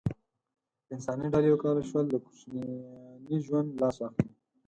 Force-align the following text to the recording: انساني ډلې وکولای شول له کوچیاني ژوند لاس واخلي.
انساني 0.93 1.27
ډلې 1.33 1.49
وکولای 1.51 1.83
شول 1.89 2.05
له 2.11 2.17
کوچیاني 2.23 3.35
ژوند 3.45 3.67
لاس 3.81 3.95
واخلي. 3.99 4.31